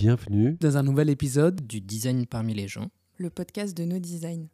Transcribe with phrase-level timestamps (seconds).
[0.00, 0.56] Bienvenue.
[0.58, 1.60] Dans un nouvel épisode.
[1.66, 4.48] Du Design parmi les gens, le podcast de nos designs.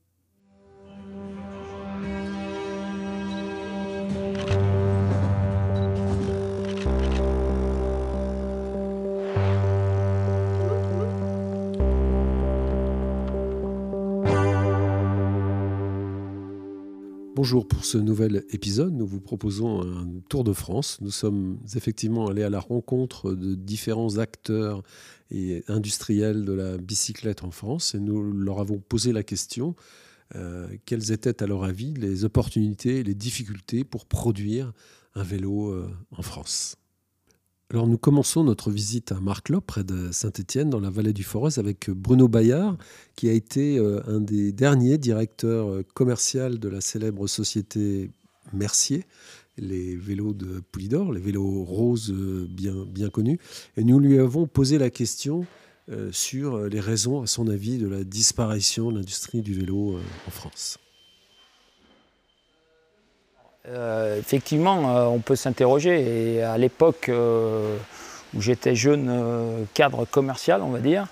[17.36, 20.96] Bonjour, pour ce nouvel épisode, nous vous proposons un tour de France.
[21.02, 24.82] Nous sommes effectivement allés à la rencontre de différents acteurs
[25.30, 29.76] et industriels de la bicyclette en France et nous leur avons posé la question
[30.34, 34.72] euh, quelles étaient à leur avis les opportunités et les difficultés pour produire
[35.14, 36.78] un vélo euh, en France.
[37.70, 41.58] Alors nous commençons notre visite à Marclop, près de Saint-Étienne, dans la vallée du Forez,
[41.58, 42.78] avec Bruno Bayard,
[43.16, 48.12] qui a été euh, un des derniers directeurs euh, commerciaux de la célèbre société
[48.52, 49.04] Mercier,
[49.58, 53.40] les vélos de Poulidor, les vélos roses euh, bien, bien connus.
[53.76, 55.44] Et nous lui avons posé la question
[56.10, 60.80] sur les raisons, à son avis, de la disparition de l'industrie du vélo en France.
[63.68, 66.36] Euh, effectivement, euh, on peut s'interroger.
[66.36, 67.76] Et à l'époque euh,
[68.34, 71.06] où j'étais jeune cadre commercial, on va dire,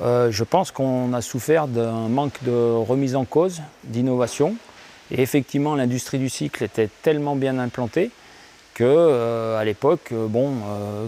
[0.00, 4.54] je pense qu'on a souffert d'un manque de remise en cause, d'innovation.
[5.10, 8.10] Et effectivement, l'industrie du cycle était tellement bien implantée
[8.74, 10.52] que, à l'époque, bon,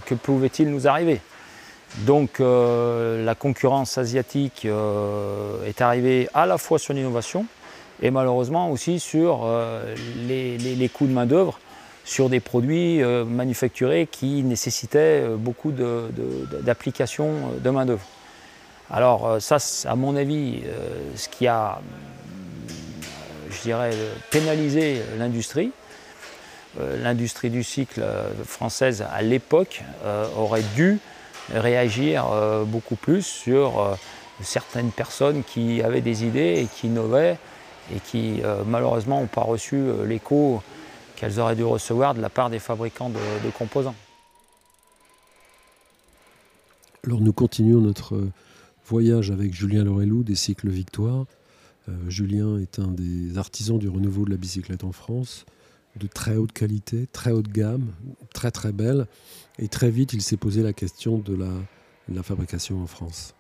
[0.06, 1.20] que pouvait-il nous arriver?
[1.98, 4.66] Donc, la concurrence asiatique
[5.66, 7.46] est arrivée à la fois sur l'innovation,
[8.02, 9.94] et malheureusement aussi sur euh,
[10.26, 11.58] les, coûts de main-d'œuvre
[12.04, 18.04] sur des produits euh, manufacturés qui nécessitaient euh, beaucoup d'applications de, main-d'œuvre.
[18.90, 20.62] Alors, ça, à mon avis,
[21.14, 21.80] ce qui a,
[23.48, 23.92] je dirais,
[24.32, 25.70] pénalisé l'industrie.
[26.76, 28.02] L'industrie du cycle
[28.44, 29.84] française à l'époque
[30.36, 30.98] aurait dû
[31.54, 32.26] réagir
[32.66, 33.96] beaucoup plus sur
[34.42, 37.38] certaines personnes qui avaient des idées et qui innovaient
[37.94, 40.62] et qui euh, malheureusement n'ont pas reçu euh, l'écho
[41.16, 43.94] qu'elles auraient dû recevoir de la part des fabricants de, composants.
[47.04, 48.20] Alors nous continuons notre
[48.86, 51.26] voyage avec Julien Lorelou des Cycles Victoire.
[51.88, 55.44] Euh, Julien est un des artisans du renouveau de la bicyclette en France,
[55.96, 57.92] de très haute qualité, très haute gamme,
[58.32, 59.06] très très belle.
[59.58, 61.48] Et très vite, il s'est posé la question de la,
[62.08, 63.34] de la fabrication en France.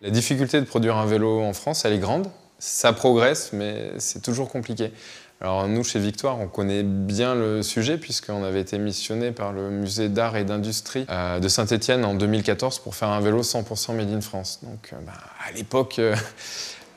[0.00, 2.28] La difficulté de produire un vélo en France, elle est grande
[2.62, 4.92] ça progresse, mais c'est toujours compliqué.
[5.40, 9.68] Alors nous, chez Victoire, on connaît bien le sujet puisqu'on avait été missionné par le
[9.68, 14.12] musée d'art et d'industrie euh, de Saint-Étienne en 2014 pour faire un vélo 100% made
[14.12, 14.60] in France.
[14.62, 15.14] Donc euh, bah,
[15.44, 16.14] à l'époque, euh,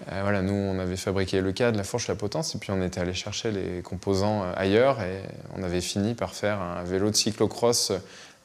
[0.22, 3.02] voilà, nous, on avait fabriqué le cadre, la fourche, la potence, et puis on était
[3.02, 5.24] allé chercher les composants ailleurs et
[5.58, 7.92] on avait fini par faire un vélo de cyclocross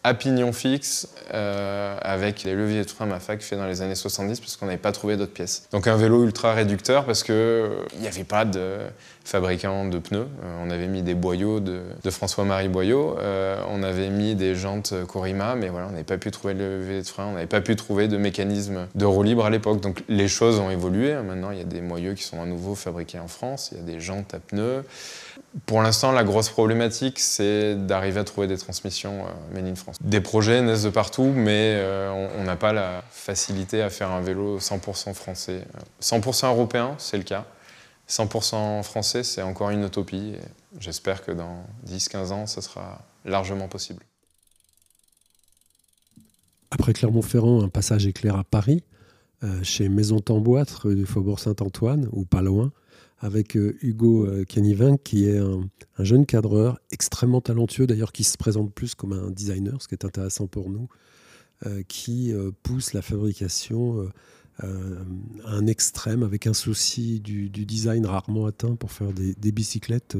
[0.03, 4.41] à pignon fixe euh, avec les leviers de frein Mafac fait dans les années 70
[4.41, 5.69] parce qu'on n'avait pas trouvé d'autres pièces.
[5.73, 8.79] Donc un vélo ultra réducteur parce qu'il euh, n'y avait pas de
[9.25, 10.27] fabricant de pneus.
[10.43, 13.17] Euh, on avait mis des boyaux de, François-Marie Boyau,
[13.69, 17.03] on avait mis des jantes Corima, mais voilà, on n'avait pas pu trouver le levier
[17.03, 19.81] de frein, on n'avait pas pu trouver de mécanisme de roue libre à l'époque.
[19.81, 21.15] Donc les choses ont évolué.
[21.15, 23.81] Maintenant, il y a des moyeux qui sont à nouveau fabriqués en France, il y
[23.81, 24.83] a des jantes à pneus.
[25.67, 29.97] Pour l'instant, la grosse problématique, c'est d'arriver à trouver des transmissions euh, made in France.
[30.01, 34.21] Des projets naissent de partout, mais euh, on n'a pas la facilité à faire un
[34.21, 35.65] vélo 100% français.
[36.01, 37.47] 100% européen, c'est le cas.
[38.09, 40.35] 100% français, c'est encore une utopie.
[40.79, 44.05] J'espère que dans 10-15 ans, ce sera largement possible.
[46.71, 48.85] Après Clermont-Ferrand, un passage éclair à Paris,
[49.43, 52.71] euh, chez Maison Tamboître du Faubourg Saint-Antoine, ou pas loin
[53.21, 58.39] avec euh, Hugo euh, Canivin, qui est un, jeune cadreur extrêmement talentueux, d'ailleurs qui se
[58.39, 60.89] présente plus comme un designer, ce qui est intéressant pour nous,
[61.67, 62.33] euh, qui
[62.63, 64.11] pousse la fabrication
[64.59, 64.67] à
[65.47, 70.17] un extrême avec un souci du, design rarement atteint pour faire des bicyclettes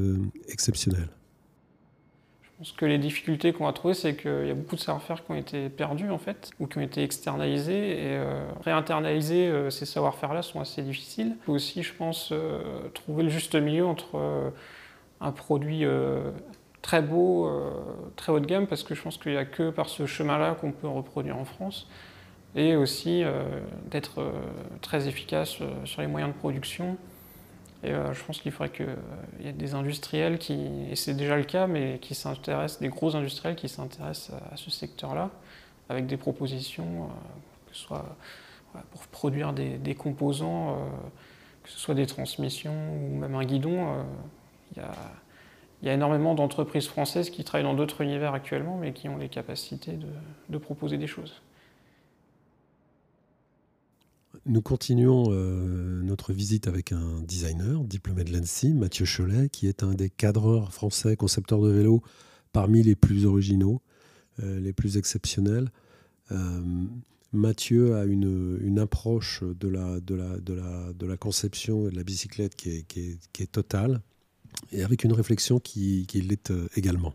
[0.47, 1.09] exceptionnelles.
[2.63, 5.31] Ce que les difficultés qu'on a trouvées, c'est qu'il y a beaucoup de savoir-faire qui
[5.31, 7.91] ont été perdus en fait, ou qui ont été externalisés.
[7.91, 11.35] Et euh, réinternaliser euh, ces savoir-faire-là sont assez difficiles.
[11.41, 12.61] Il faut aussi, je pense, euh,
[12.93, 14.51] trouver le juste milieu entre
[15.21, 15.85] un produit
[16.81, 17.49] très beau,
[18.15, 20.55] très haut de gamme, parce que je pense qu'il n'y a que par ce chemin-là
[20.59, 21.87] qu'on peut reproduire en France,
[22.55, 23.23] et aussi
[23.91, 24.23] d'être
[24.81, 26.97] très efficace sur les moyens de production
[27.83, 28.87] et euh, je pense qu'il faudrait qu'il
[29.43, 30.53] y ait des industriels qui,
[30.89, 34.69] et c'est déjà le cas, mais qui s'intéressent, des gros industriels qui s'intéressent à, ce
[34.69, 35.31] secteur-là,
[35.89, 37.07] avec des propositions, euh,
[37.69, 38.05] que ce soit
[38.91, 40.75] pour produire des, composants, euh,
[41.63, 44.05] que ce soit des transmissions ou même un guidon.
[44.75, 44.81] Il
[45.87, 49.27] y, a, énormément d'entreprises françaises qui travaillent dans d'autres univers actuellement, mais qui ont les
[49.27, 49.97] capacités
[50.49, 51.41] de proposer des choses.
[54.47, 59.83] Nous continuons euh, notre visite avec un designer diplômé de l'ANSI, Mathieu Cholet, qui est
[59.83, 62.01] un des cadreurs français concepteurs de vélos
[62.51, 63.81] parmi les plus originaux,
[64.41, 65.69] euh, les plus exceptionnels.
[66.31, 66.59] Euh,
[67.33, 72.03] Mathieu a une, approche de la, de, la, de, la, de la conception de la
[72.03, 74.01] bicyclette qui est, qui est, totale
[74.71, 77.13] et avec une réflexion qui, qui l'est également.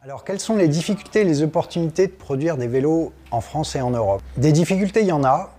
[0.00, 3.80] Alors, quelles sont les difficultés et les opportunités de produire des vélos en France et
[3.80, 4.22] en Europe?
[4.38, 5.57] Des difficultés, il y en a.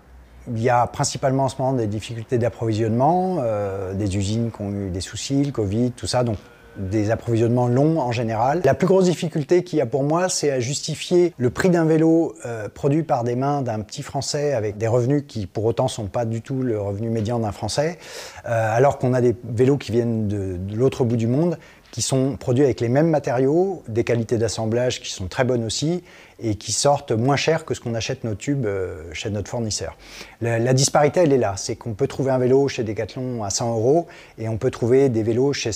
[0.52, 4.72] Il y a principalement en ce moment des difficultés d'approvisionnement, euh, des usines qui ont
[4.72, 6.38] eu des soucis, le Covid, tout ça, donc
[6.78, 8.62] des approvisionnements longs en général.
[8.64, 11.86] La plus grosse difficulté qu'il y a pour moi, c'est à justifier le prix d'un
[11.86, 15.88] vélo euh, produit par des mains d'un petit Français avec des revenus qui pour autant
[15.88, 18.00] sont pas du tout le revenu médian d'un Français,
[18.48, 21.58] euh, alors qu'on a des vélos qui viennent de l'autre bout du monde
[21.92, 26.04] qui sont produits avec les mêmes matériaux, des qualités d'assemblage qui sont très bonnes aussi,
[26.42, 29.98] et qui sortent moins cher que ce qu'on achète nos tubes euh, chez notre fournisseur.
[30.42, 31.56] La, disparité, elle est là.
[31.58, 34.08] C'est qu'on peut trouver un vélo chez Decathlon à 100 euros,
[34.38, 35.72] et on peut trouver des vélos chez,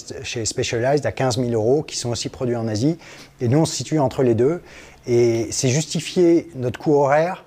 [0.45, 2.97] Specialized à 15 000 euros, qui sont aussi produits en Asie.
[3.41, 4.61] Et nous, on se situe entre les deux.
[5.05, 7.43] Et c'est justifier notre coût horaire,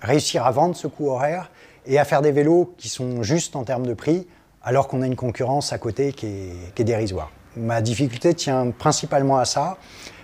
[0.00, 1.50] réussir à vendre ce coût horaire,
[1.86, 4.26] et à faire des vélos qui sont justes en termes de prix,
[4.62, 7.30] alors qu'on a une concurrence à côté qui est dérisoire.
[7.58, 9.76] Ma difficulté tient principalement à ça.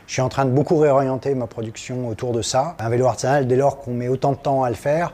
[0.06, 2.76] Je suis en train de beaucoup réorienter ma production autour de ça.
[2.78, 5.12] Un vélo artisanal, dès lors qu'on met autant de temps à le faire,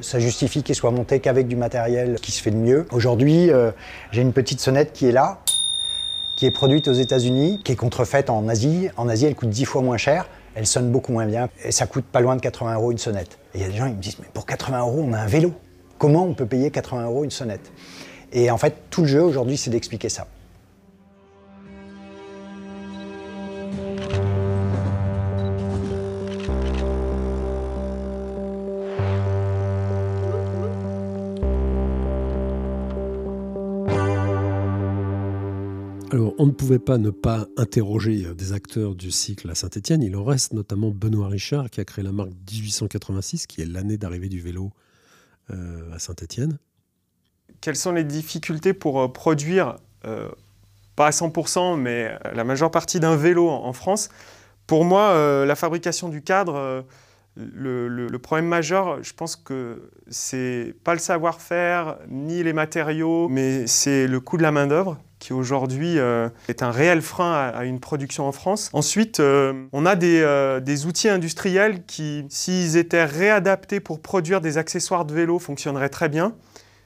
[0.00, 2.86] ça justifie qu'il soit monté qu'avec du matériel qui se fait de mieux.
[2.90, 3.70] Aujourd'hui, euh,
[4.10, 5.38] j'ai une petite sonnette qui est là,
[6.36, 8.88] qui est produite aux États-Unis, qui est contrefaite en Asie.
[8.96, 11.86] En Asie, elle coûte 10 fois moins cher, elle sonne beaucoup moins bien et ça
[11.86, 13.38] coûte pas loin de 80 euros une sonnette.
[13.54, 15.18] Et il y a des gens qui me disent Mais pour 80 euros, on a
[15.18, 15.52] un vélo.
[15.98, 17.70] Comment on peut payer 80 euros une sonnette?
[18.32, 20.26] Et en fait, tout le jeu aujourd'hui, c'est d'expliquer ça.
[36.72, 40.02] Pouvait pas ne pas interroger euh, des acteurs du cycle à Saint-Étienne.
[40.02, 43.98] Il en reste notamment Benoît Richard qui a créé la marque 1886, qui est l'année
[43.98, 44.70] d'arrivée du vélo
[45.50, 46.58] euh, à Saint-Étienne.
[47.60, 49.76] Quelles sont les difficultés pour euh, produire,
[50.96, 54.08] pas à 100%, mais la majeure partie d'un vélo en, France?
[54.66, 56.84] Pour moi, la fabrication du cadre,
[57.36, 63.66] le, le, problème majeur, je pense que c'est pas le savoir-faire ni les matériaux, mais
[63.66, 67.78] c'est le coût de la main-d'œuvre qui aujourd'hui euh, est un réel frein à, une
[67.78, 68.70] production en France.
[68.72, 74.58] Ensuite, euh, on a euh, des, outils industriels qui, s'ils étaient réadaptés pour produire des
[74.58, 76.34] accessoires de vélo, fonctionneraient très bien.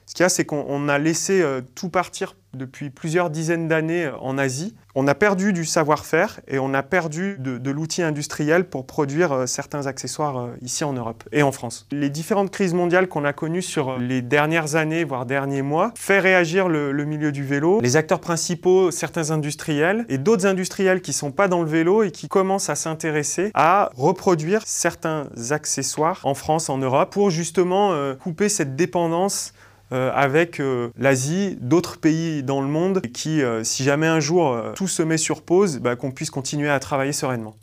[0.07, 1.45] Ce qu'il y a, c'est qu'on a laissé
[1.75, 4.75] tout partir depuis plusieurs dizaines d'années en Asie.
[4.95, 9.45] On a perdu du savoir-faire et on a perdu de, l'outil industriel pour produire euh,
[9.45, 11.85] certains accessoires euh, ici en Europe et en France.
[11.91, 16.19] Les différentes crises mondiales qu'on a connues sur les dernières années, voire derniers mois, fait
[16.19, 17.79] réagir le, milieu du vélo.
[17.81, 22.01] Les acteurs principaux, certains industriels et d'autres industriels qui ne sont pas dans le vélo
[22.01, 27.91] et qui commencent à s'intéresser à reproduire certains accessoires en France, en Europe, pour justement
[27.91, 29.53] euh, couper cette dépendance
[29.93, 34.57] euh, avec euh, l'Asie, d'autres pays dans le monde, qui, euh, si jamais un jour
[34.75, 37.55] tout se met sur pause, bah, qu'on puisse continuer à travailler sereinement.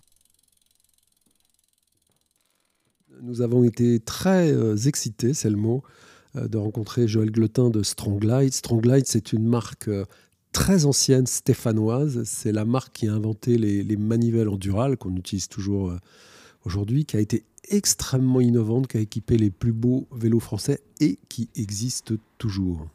[3.21, 4.53] Nous avons été très
[4.87, 5.83] excités, c'est le mot,
[6.35, 8.53] de rencontrer Joël Glotin de Stronglide.
[8.53, 9.89] Stronglide, c'est une marque
[10.53, 12.23] très ancienne stéphanoise.
[12.25, 15.95] C'est la marque qui a inventé les, les manivelles endurales qu'on utilise toujours
[16.67, 21.19] aujourd'hui, qui a été extrêmement innovante qui a équipé les plus beaux vélos français et
[21.29, 22.87] qui existe toujours.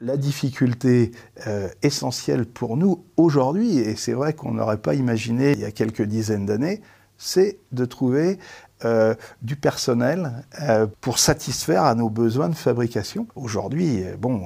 [0.00, 1.12] La difficulté
[1.46, 5.70] euh, essentielle pour nous aujourd'hui, et c'est vrai qu'on n'aurait pas imaginé il y a
[5.70, 6.82] quelques dizaines d'années,
[7.16, 8.38] c'est de trouver
[8.84, 13.28] euh, du personnel euh, pour satisfaire à nos besoins de fabrication.
[13.36, 14.42] Aujourd'hui, euh, bon,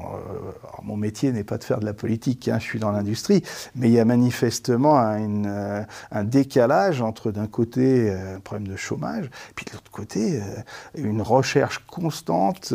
[0.83, 3.43] mon métier n'est pas de faire de la politique, hein, je suis dans l'industrie,
[3.75, 9.65] mais il y a manifestement un, décalage entre d'un côté un problème de chômage, puis
[9.65, 10.41] de l'autre côté
[10.95, 12.75] une recherche constante.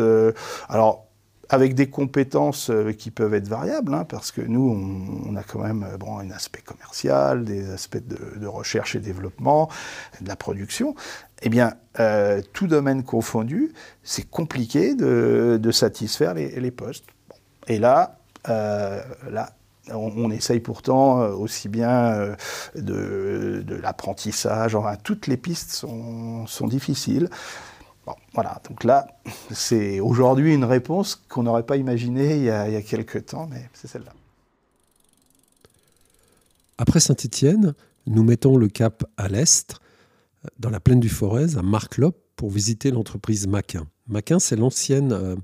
[0.70, 1.06] alors,
[1.50, 5.86] avec des compétences qui peuvent être variables, hein, parce que nous, on, a quand même
[6.00, 9.70] bon, un aspect commercial, des aspects de, recherche et développement,
[10.22, 10.96] de la production,
[11.44, 17.06] eh bien, euh, tout domaine confondu, c'est compliqué de, satisfaire les, postes.
[17.68, 19.54] Et là, euh, là
[19.92, 22.36] on, essaye pourtant euh, aussi bien
[22.76, 27.30] de, l'apprentissage, enfin, toutes les pistes sont, difficiles.
[28.34, 29.08] voilà, donc là,
[29.52, 33.26] c'est aujourd'hui une réponse qu'on n'aurait pas imaginée il y, a, il y a quelques
[33.26, 34.14] temps, mais c'est celle-là.
[36.78, 37.74] Après Saint-Étienne,
[38.08, 39.83] nous mettons le cap à l'est
[40.60, 43.88] dans la plaine du Forez, à Marclop, pour visiter l'entreprise Maquin.
[44.08, 45.38] Maquin, c'est l'ancienne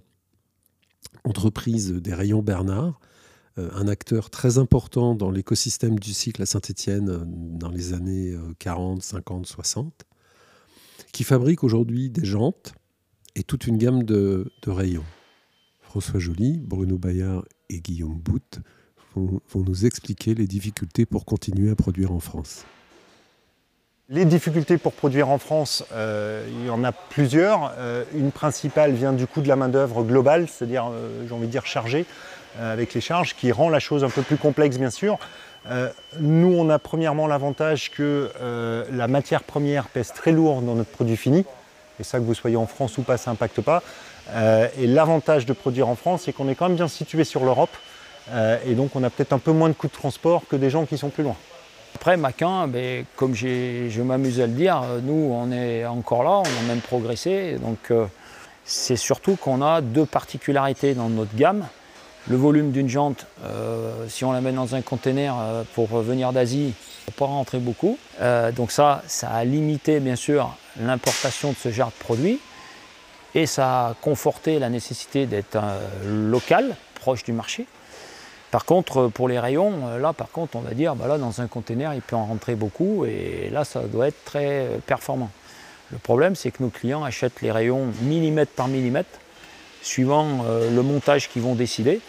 [1.23, 2.99] entreprise des rayons Bernard,
[3.57, 7.23] un acteur très important dans l'écosystème du cycle à Saint-Étienne
[7.57, 10.05] dans les années 40, 50, 60,
[11.11, 12.73] qui fabrique aujourd'hui des jantes
[13.35, 15.05] et toute une gamme de, rayons.
[15.81, 18.59] François Joly, Bruno Bayard et Guillaume Bout
[19.15, 22.65] vont, nous expliquer les difficultés pour continuer à produire en France.
[24.11, 27.73] Les difficultés pour produire en France, euh, il y en a plusieurs.
[27.77, 31.51] Euh, une principale vient du coût de la main-d'œuvre globale, c'est-à-dire, euh, j'ai envie de
[31.51, 32.07] dire, chargée,
[32.59, 35.19] avec les charges, qui rend la chose un peu plus complexe, bien sûr.
[36.19, 38.31] nous, on a premièrement l'avantage que
[38.91, 41.45] la matière première pèse très lourd dans notre produit fini.
[41.99, 43.83] Et ça, que vous soyez en France ou pas, ça n'impacte pas.
[44.35, 47.77] et l'avantage de produire en France, c'est qu'on est quand même bien situé sur l'Europe.
[48.65, 50.87] et donc, on a peut-être un peu moins de coûts de transport que des gens
[50.87, 51.35] qui sont plus loin.
[51.99, 56.63] Après, Maquin, ben, comme je m'amuse à le dire, nous, on est encore là, on
[56.63, 57.57] a même progressé.
[57.61, 58.05] Donc, euh,
[58.63, 61.67] c'est surtout qu'on a deux particularités dans notre gamme.
[62.29, 66.31] Le volume d'une jante, euh, si on la met dans un container euh, pour venir
[66.31, 67.97] d'Asie, ne peut pas rentrer beaucoup.
[68.55, 72.39] donc ça, ça a limité bien sûr l'importation de ce genre de produit
[73.35, 75.57] et ça a conforté la nécessité d'être
[76.05, 77.65] local, proche du marché.
[78.51, 81.41] Par contre, pour les rayons, euh, là, par contre, on va dire, bah là, dans
[81.41, 85.29] un conteneur, il peut en rentrer beaucoup, et là, ça doit être très euh, performant.
[85.91, 89.19] Le problème, c'est que nos clients achètent les rayons millimètre par millimètre,
[89.83, 92.01] suivant euh, le montage qu'ils vont décider.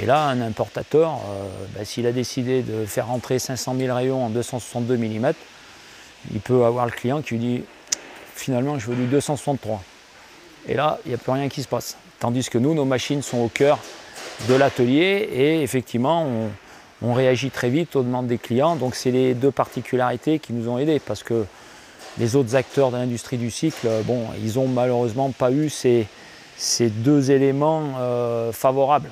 [0.00, 1.20] Et là, un importateur,
[1.76, 5.32] bah, s'il a décidé de faire rentrer 500 000 rayons en 262 mm,
[6.32, 7.64] il peut avoir le client qui lui dit
[8.34, 9.80] finalement, je veux du 263.
[10.66, 11.96] Et là, il n'y a plus rien qui se passe.
[12.18, 13.78] Tandis que nous, nos machines sont au cœur
[14.48, 16.26] de l'atelier et effectivement
[17.02, 18.76] on, réagit très vite aux demandes des clients.
[18.76, 21.44] Donc c'est les deux particularités qui nous ont aidés parce que
[22.18, 26.06] les autres acteurs de l'industrie du cycle, bon, ils n'ont malheureusement pas eu ces,
[26.80, 29.10] deux éléments euh, favorables.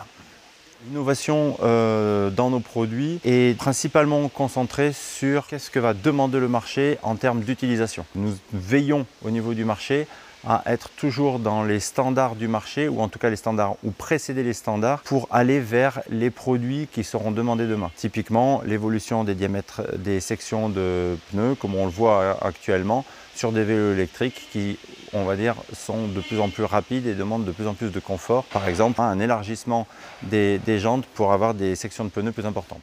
[0.89, 6.99] L'innovation euh, dans nos produits est principalement concentrée sur qu'est-ce que va demander le marché
[7.03, 8.05] en termes d'utilisation.
[8.17, 10.09] Nous veillons au niveau du marché
[10.45, 13.91] à être toujours dans les standards du marché, ou en tout cas les standards, ou
[13.91, 17.91] précéder les standards pour aller vers les produits qui seront demandés demain.
[17.97, 23.65] Typiquement, l'évolution des diamètres des sections de pneus, comme on le voit actuellement, sur des
[23.65, 24.79] vélos électriques qui,
[25.13, 27.91] on va dire, sont de plus en plus rapides et demandent de plus en plus
[27.91, 28.45] de confort.
[28.45, 29.87] Par exemple, un élargissement
[30.23, 32.83] des, des jantes pour avoir des sections de pneus plus importantes.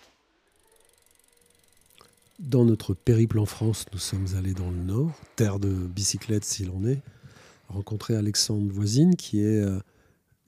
[2.39, 6.69] Dans notre périple en France, nous sommes allés dans le nord, terre de bicyclette s'il
[6.71, 7.01] en est
[7.69, 9.79] rencontré Alexandre Voisine, qui est euh,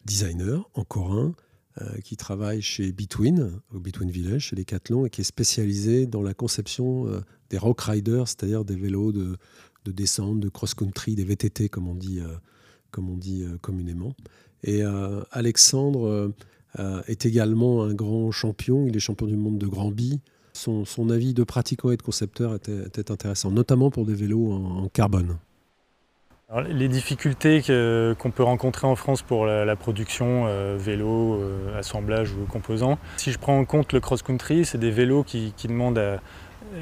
[0.05, 1.33] designer, encore un,
[1.81, 6.21] euh, qui travaille chez Between, au Between Village, chez Decathlon, et qui est spécialisé dans
[6.21, 9.37] la conception euh, des rock riders, c'est-à-dire des vélos de,
[9.85, 12.19] descente, de cross-country, des VTT, comme on dit,
[12.91, 14.13] comme on dit communément.
[14.63, 14.83] Et
[15.31, 16.31] Alexandre
[17.07, 20.21] est également un grand champion, il est champion du monde de Grand Bi.
[20.53, 25.39] Son, avis de pratiquant et de concepteur était, intéressant, notamment pour des vélos en carbone
[26.59, 27.61] les difficultés
[28.19, 33.31] qu'on peut rencontrer en France pour la, production euh, vélo, euh, assemblage ou composants, si
[33.31, 36.17] je prends en compte le cross-country, c'est des vélos qui, demandent euh,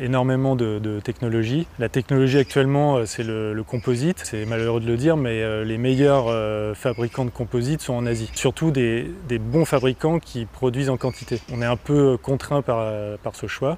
[0.02, 1.68] énormément de, technologie.
[1.80, 4.22] La technologie actuellement, c'est le, composite.
[4.24, 8.30] C'est malheureux de le dire, mais les meilleurs fabricants de composites sont en Asie.
[8.34, 11.42] Surtout des, bons fabricants qui produisent en quantité.
[11.52, 12.86] On est un peu contraint par,
[13.34, 13.78] ce choix.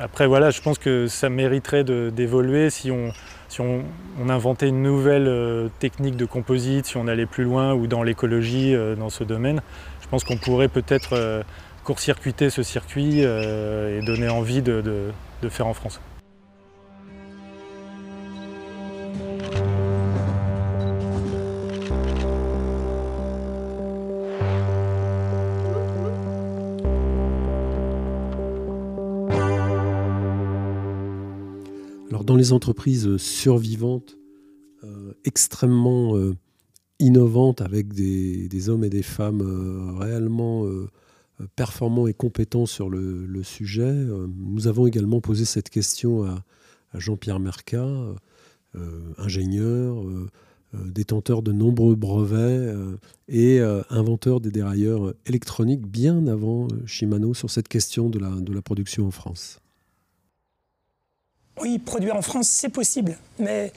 [0.00, 3.12] Après, voilà, je pense que ça mériterait d'évoluer si on
[4.28, 8.74] inventait une nouvelle euh, technique de composite, si on allait plus loin ou dans l'écologie
[8.74, 9.60] euh, dans ce domaine,
[10.02, 11.42] je pense qu'on pourrait peut-être euh,
[11.84, 15.12] court-circuiter ce circuit et donner envie de
[15.50, 16.00] faire en France.
[32.24, 34.16] dans les entreprises survivantes,
[34.82, 36.34] euh, extrêmement euh,
[36.98, 40.66] innovantes, avec des, hommes et des femmes euh, réellement
[41.56, 46.44] performants et compétents sur le, sujet, nous avons également posé cette question à,
[46.94, 47.88] Jean-Pierre Mercat,
[49.18, 50.04] ingénieur,
[50.72, 52.72] détenteur de nombreux brevets
[53.28, 53.60] et
[53.90, 59.58] inventeur des dérailleurs électroniques bien avant Shimano sur cette question de la production en France.
[61.60, 63.72] Oui, produire en France, c'est possible, mais,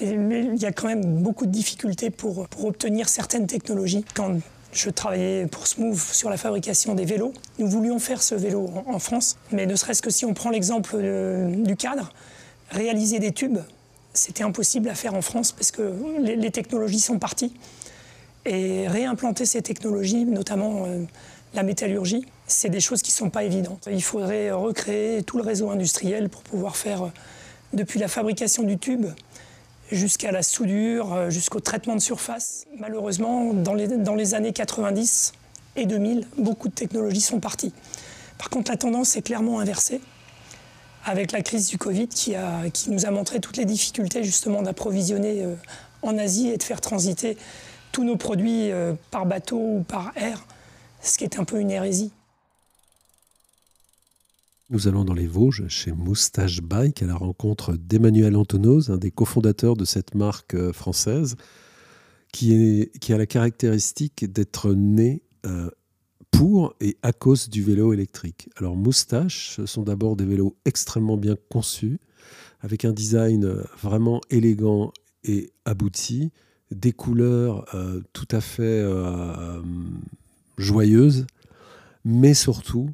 [0.00, 4.04] il y a quand même beaucoup de difficultés pour, obtenir certaines technologies.
[4.14, 4.38] Quand
[4.72, 8.98] je travaillais pour Smooth sur la fabrication des vélos, nous voulions faire ce vélo en,
[8.98, 10.96] France, mais ne serait-ce que si on prend l'exemple
[11.48, 12.12] du cadre,
[12.70, 13.58] réaliser des tubes,
[14.14, 17.52] c'était impossible à faire en France parce que les, technologies sont parties.
[18.44, 21.04] Et réimplanter ces technologies, notamment euh,
[21.54, 23.88] la métallurgie, c'est des choses qui ne sont pas évidentes.
[23.90, 27.08] Il faudrait recréer tout le réseau industriel pour pouvoir faire, euh,
[27.72, 29.06] depuis la fabrication du tube
[29.92, 32.66] jusqu'à la soudure, euh, jusqu'au traitement de surface.
[32.78, 35.32] Malheureusement, dans les, années 90
[35.76, 37.72] et 2000, beaucoup de technologies sont parties.
[38.38, 40.00] Par contre, la tendance est clairement inversée
[41.04, 42.34] avec la crise du Covid qui
[42.88, 45.54] nous a montré toutes les difficultés justement d'approvisionner euh,
[46.02, 47.36] en Asie et de faire transiter
[47.92, 50.46] tous nos produits euh, par bateau ou par air,
[51.02, 52.12] ce qui est un peu une hérésie.
[54.72, 59.10] Nous allons dans les Vosges, chez Moustache Bike, à la rencontre d'Emmanuel Antonoz, un des
[59.10, 61.36] cofondateurs de cette marque euh, française,
[62.32, 65.22] qui, a la caractéristique d'être né
[66.30, 68.48] pour et à cause du vélo électrique.
[68.56, 72.00] Alors Moustache, ce sont d'abord des vélos extrêmement bien conçus,
[72.62, 73.44] avec un design
[73.78, 74.90] vraiment élégant
[75.22, 76.30] et abouti,
[76.70, 79.60] des couleurs euh, tout à fait euh,
[80.56, 81.26] joyeuses,
[82.06, 82.88] mais surtout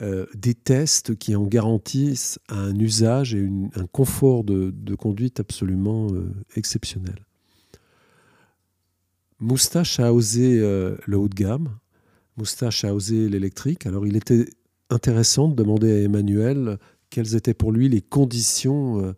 [0.00, 6.08] euh, des tests qui en garantissent un usage et un confort de, conduite absolument
[6.56, 7.24] exceptionnel.
[9.40, 11.70] Moustache a osé le haut de gamme,
[12.36, 13.86] Moustache a osé l'électrique.
[13.86, 14.46] Alors il était
[14.90, 16.78] intéressant de demander à Emmanuel
[17.10, 19.12] quelles étaient pour lui les conditions euh,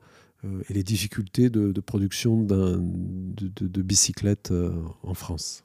[0.45, 5.65] euh, et les difficultés de, production de, bicyclettes euh, en France.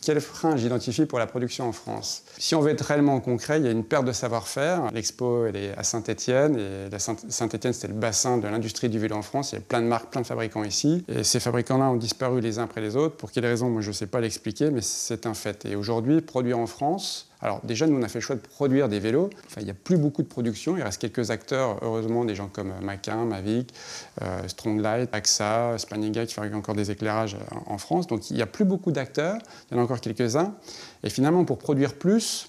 [0.00, 2.24] Quel frein j'identifie pour la production en France?
[2.38, 4.90] Si on veut être réellement concret, il y a une perte de savoir-faire.
[4.92, 9.22] L'expo, elle est à Saint-Étienne, et Saint-Étienne, c'était le bassin de l'industrie du vélo en
[9.22, 9.52] France.
[9.52, 11.04] Il y a plein de marques, plein de fabricants ici.
[11.08, 13.16] Et ces fabricants-là ont disparu les uns après les autres.
[13.16, 15.64] Pour quelles raisons, moi, je ne sais pas l'expliquer, mais c'est un fait.
[15.66, 18.88] Et aujourd'hui, produire en France, alors déjà, nous, on a fait le choix de produire
[18.88, 19.28] des vélos.
[19.56, 20.76] Il n'y a plus beaucoup de production.
[20.76, 23.74] Il reste quelques acteurs, heureusement, des gens comme Maquin, Mavic,
[24.22, 28.06] euh, Stronglight, AXA, Spaniga qui fabriquent encore des éclairages en France.
[28.06, 29.38] Donc il n'y a plus beaucoup d'acteurs.
[29.70, 30.54] Il y en a encore quelques-uns.
[31.02, 32.48] Et finalement, pour produire plus,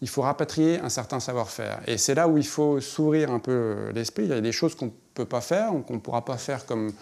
[0.00, 1.80] il faut rapatrier un certain savoir-faire.
[1.86, 4.24] Et c'est là où il faut s'ouvrir un peu l'esprit.
[4.24, 6.66] Il y a des choses qu'on ne peut pas faire, qu'on ne pourra pas faire
[6.66, 6.92] comme,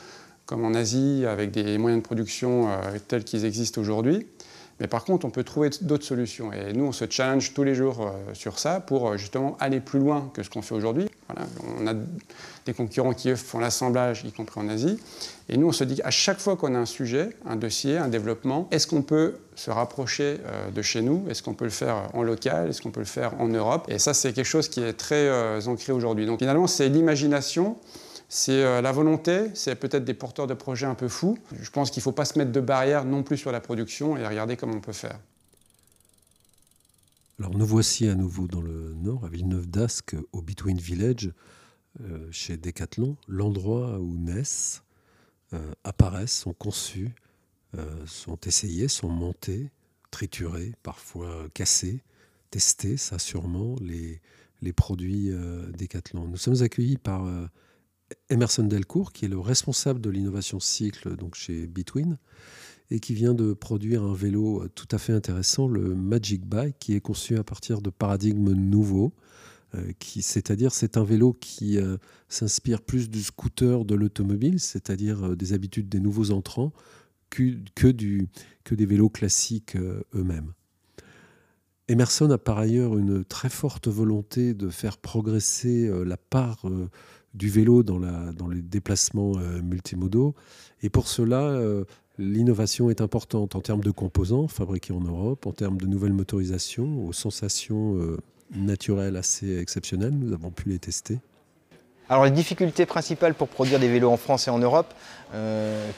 [0.45, 4.27] comme en Asie, avec des moyens de production euh, tels qu'ils existent aujourd'hui.
[4.81, 6.53] Mais par contre, on peut trouver d'autres solutions.
[6.53, 9.79] Et nous, on se challenge tous les jours euh, sur ça pour euh, justement aller
[9.79, 11.07] plus loin que ce qu'on fait aujourd'hui.
[11.79, 11.93] On a
[12.65, 14.99] des concurrents qui font l'assemblage, y compris en Asie.
[15.51, 18.09] Et nous, on se dit qu'à chaque fois qu'on a un sujet, un dossier, un
[18.09, 21.27] développement, est-ce qu'on peut se rapprocher euh, de chez nous?
[21.29, 22.71] Est-ce qu'on peut le faire en local?
[22.71, 23.85] Est-ce qu'on peut le faire en Europe?
[23.89, 26.25] Et ça, c'est quelque chose qui est très ancré aujourd'hui.
[26.25, 27.77] Donc finalement, c'est l'imagination
[28.33, 31.37] c'est euh, la volonté, c'est peut-être des porteurs de projets un peu fous.
[31.61, 34.17] Je pense qu'il ne faut pas se mettre de barrières non plus sur la production
[34.17, 35.19] et regarder comment on peut faire.
[37.41, 41.33] Alors nous voici à nouveau dans le nord, à Villeneuve d'Ascq, au Between Village,
[42.03, 44.85] euh, chez Decathlon, l'endroit où naissent,
[45.53, 47.13] euh, apparaissent, sont conçus,
[48.05, 49.71] sont essayés, sont montés,
[50.11, 52.03] triturés, parfois cassés,
[52.51, 54.21] testés, ça sûrement, les,
[54.61, 55.31] les produits
[55.79, 56.27] Decathlon.
[56.27, 57.25] Nous sommes accueillis par
[58.29, 62.19] Emerson Delcourt, qui est le responsable de l'innovation cycle chez Between,
[62.91, 66.95] et qui vient de produire un vélo tout à fait intéressant, le Magic Bike, qui
[66.95, 69.13] est conçu à partir de paradigmes nouveaux.
[69.75, 71.97] Euh, c'est-à-dire c'est un vélo qui euh,
[72.29, 76.73] s'inspire plus du scooter de l'automobile, c'est-à-dire euh, des habitudes des nouveaux entrants,
[77.31, 77.95] que, que,
[78.65, 79.77] que des vélos classiques
[80.15, 80.53] eux-mêmes.
[81.87, 86.65] Emerson a par ailleurs une très forte volonté de faire progresser la part
[87.35, 87.99] du vélo dans,
[88.49, 90.35] les déplacements euh, multimodaux.
[90.83, 91.85] Et pour cela, euh,
[92.19, 97.07] l'innovation est importante en termes de composants fabriqués en Europe, en termes de nouvelles motorisations,
[97.07, 98.17] aux sensations euh,
[98.55, 100.15] naturelles assez exceptionnelles.
[100.15, 101.19] Nous avons pu les tester.
[102.11, 104.93] Alors les difficultés principales pour produire des vélos en France et en Europe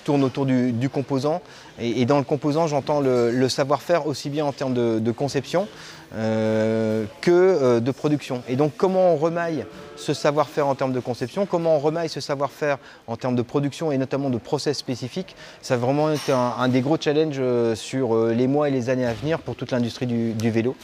[0.05, 1.41] tournent autour du, composant.
[1.81, 5.67] Et, dans le composant, j'entends le, savoir-faire aussi bien en termes de conception
[6.15, 8.43] euh, que euh, de production.
[8.47, 9.65] Et donc comment on remaille
[9.97, 13.93] ce savoir-faire en termes de conception, comment on remaille ce savoir-faire en termes de production
[13.93, 18.27] et notamment de process spécifiques, ça va vraiment être un, des gros challenges euh, sur
[18.27, 20.77] les mois et les années à venir pour toute l'industrie du, vélo.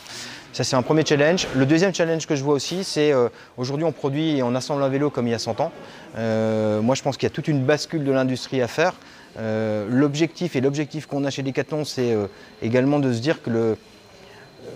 [0.53, 1.47] Ça, c'est un premier challenge.
[1.55, 3.13] Le deuxième challenge que je vois aussi, c'est
[3.57, 5.73] aujourd'hui, on produit et on assemble un vélo comme il y a 100 ans.
[6.17, 8.95] moi, je pense qu'il y a toute une bascule de l'industrie à faire.
[9.39, 12.17] l'objectif et l'objectif qu'on a chez Decathlon, c'est
[12.63, 13.77] également de se dire que le,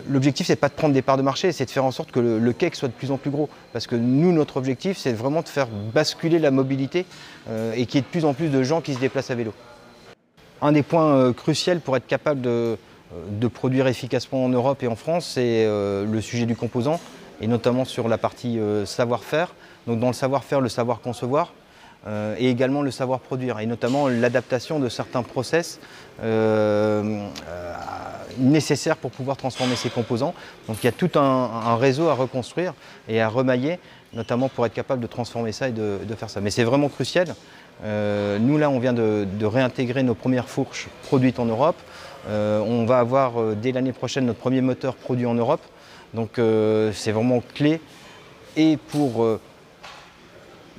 [0.08, 2.20] L'objectif, c'est pas de prendre des parts de marché, c'est de faire en sorte que
[2.20, 3.48] le, cake soit de plus en plus gros.
[3.72, 7.06] Parce que nous, notre objectif, c'est vraiment de faire basculer la mobilité
[7.48, 9.34] euh, et qu'il y ait de plus en plus de gens qui se déplacent à
[9.34, 9.52] vélo.
[10.60, 12.76] Un des points euh, cruciaux pour être capable de,
[13.16, 17.00] euh, produire efficacement en Europe et en France, c'est le sujet du composant,
[17.40, 19.54] et notamment sur la partie savoir-faire.
[19.86, 21.52] Donc dans le savoir-faire, le savoir concevoir.
[22.06, 25.78] euh, et également le savoir produire, et notamment l'adaptation de certains process
[26.22, 27.74] euh, euh,
[28.38, 30.34] nécessaires pour pouvoir transformer ces composants.
[30.66, 32.74] Donc il y a tout un, réseau à reconstruire
[33.08, 33.78] et à remailler,
[34.14, 36.40] notamment pour être capable de transformer ça et de, faire ça.
[36.40, 37.36] Mais c'est vraiment crucial.
[37.84, 41.76] nous là, on vient de, de, réintégrer nos premières fourches produites en Europe.
[42.28, 45.62] On va avoir dès l'année prochaine notre premier moteur produit en Europe.
[46.14, 46.32] Donc
[46.92, 47.80] c'est vraiment clé
[48.56, 49.38] et pour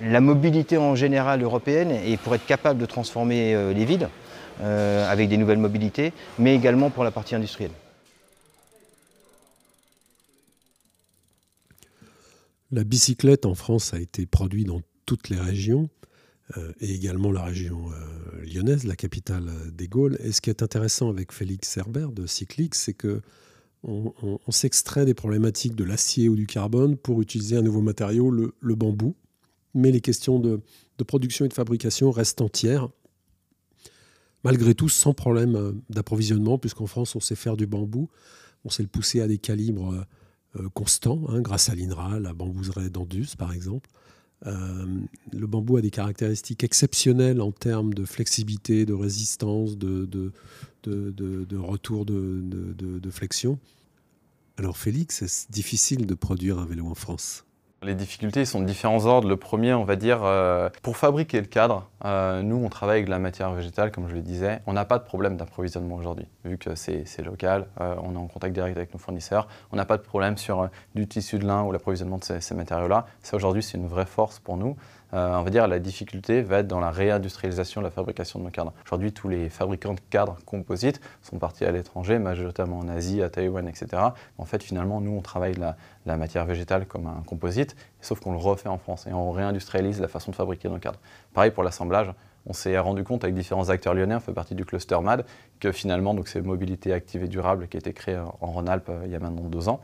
[0.01, 4.09] la mobilité en général européenne et pour être capable de transformer euh, les villes
[4.61, 7.71] euh, avec des nouvelles mobilités, mais également pour la partie industrielle.
[12.71, 16.12] La bicyclette en France a été produite dans toutes les régions euh,
[16.79, 17.89] et également la région
[18.43, 20.17] lyonnaise, la capitale des Gaules.
[20.19, 23.21] Et ce qui est intéressant avec Félix Herbert de Cyclix, c'est que
[23.83, 28.75] on, s'extrait des problématiques de l'acier ou du carbone pour utiliser un nouveau matériau, le
[28.75, 29.15] bambou
[29.73, 30.61] mais les questions de,
[31.05, 32.89] production et de fabrication restent entières.
[34.43, 38.09] Malgré tout, sans problème euh, d'approvisionnement, puisqu'en France, on sait faire du bambou,
[38.65, 42.33] on sait le pousser à des calibres euh, euh, constants, hein, grâce à l'INRA, la
[42.33, 43.89] bambouserie d'Andus, par exemple.
[44.45, 52.05] Le bambou a des caractéristiques exceptionnelles en termes de flexibilité, de résistance, de, de retour
[52.05, 53.59] de, flexion.
[54.57, 57.45] Alors Félix, c'est difficile de produire un vélo en France?
[57.83, 59.27] Les difficultés sont de différents ordres.
[59.27, 63.05] Le premier, on va dire, euh, pour fabriquer le cadre, euh, nous, on travaille avec
[63.05, 64.61] de la matière végétale, comme je le disais.
[64.65, 68.27] On n'a pas de problème d'approvisionnement aujourd'hui, vu que c'est local, euh, on est en
[68.27, 69.47] contact direct avec nos fournisseurs.
[69.71, 72.55] On n'a pas de problème sur du tissu de lin ou l'approvisionnement de ces, ces
[72.55, 73.05] matériaux-là.
[73.21, 74.75] Ça, aujourd'hui, c'est une vraie force pour nous.
[75.13, 78.45] Euh, on va dire la difficulté va être dans la réindustrialisation de la fabrication de
[78.45, 78.73] nos cadres.
[78.83, 83.29] Aujourd'hui, tous les fabricants de cadres composites sont partis à l'étranger, majoritairement en Asie, à
[83.29, 84.01] Taïwan, etc.
[84.39, 88.39] En fait, finalement, nous, on travaille la, matière végétale comme un composite, sauf qu'on le
[88.39, 90.99] refait en France et on réindustrialise la façon de fabriquer nos cadres.
[91.33, 92.11] Pareil pour l'assemblage.
[92.45, 95.25] On s'est rendu compte avec différents acteurs lyonnais, on fait partie du cluster MAD,
[95.61, 99.11] que finalement, c'est Mobilité Active et Durable qui a été créé en Rhône-Alpes euh, il
[99.11, 99.79] y a maintenant deux ans,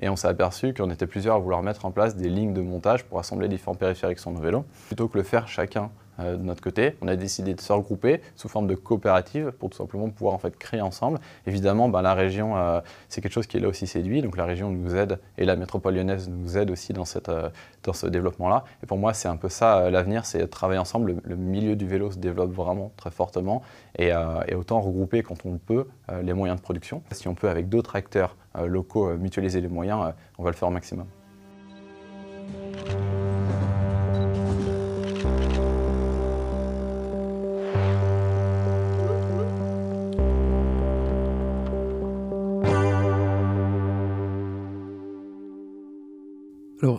[0.00, 2.60] et on s'est aperçu qu'on était plusieurs à vouloir mettre en place des lignes de
[2.60, 4.64] montage pour assembler différents périphériques sur nos vélos.
[4.86, 8.48] Plutôt que le faire chacun de notre côté, on a décidé de se regrouper sous
[8.48, 11.18] forme de coopérative pour tout simplement pouvoir en fait créer ensemble.
[11.46, 14.44] Évidemment, ben, la région, euh, c'est quelque chose qui est là aussi séduit, donc la
[14.44, 17.48] région nous aide et la métropole lyonnaise nous aide aussi dans, cette, euh,
[17.84, 18.64] dans ce développement-là.
[18.82, 21.16] Et pour moi, c'est un peu ça l'avenir, c'est travailler ensemble.
[21.22, 23.62] Le, milieu du vélo se développe vraiment très fortement
[23.96, 24.08] et,
[24.48, 25.86] et autant regrouper quand on peut
[26.22, 27.02] les moyens de production.
[27.12, 30.72] Si on peut avec d'autres acteurs locaux mutualiser les moyens, on va le faire au
[30.72, 31.06] maximum.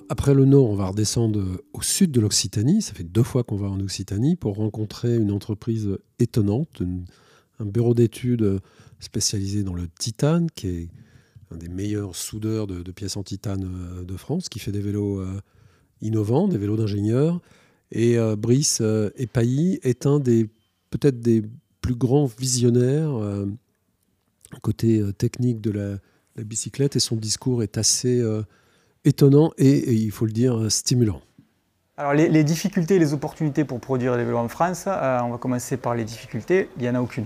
[0.09, 2.81] Après le nord, on va redescendre au sud de l'Occitanie.
[2.81, 6.81] Ça fait deux fois qu'on va en Occitanie pour rencontrer une entreprise étonnante,
[7.59, 8.59] un bureau d'études
[8.99, 10.89] spécialisé dans le titane, qui est
[11.51, 15.19] un des meilleurs soudeurs de, pièces en titane euh, de France, qui fait des vélos
[15.19, 15.41] euh,
[16.01, 17.41] innovants, des vélos d'ingénieurs.
[17.91, 18.81] Et euh, Brice
[19.15, 20.49] Epailly est un des
[20.91, 21.43] peut-être des
[21.81, 23.13] plus grands visionnaires
[24.63, 25.99] côté technique de la,
[26.35, 28.23] la, bicyclette, et son discours est assez
[29.05, 31.21] étonnant et, il faut le dire, stimulant.
[31.97, 35.37] Alors les, difficultés et les opportunités pour produire des vélos en France, euh, on va
[35.37, 37.25] commencer par les difficultés, il n'y en a aucune.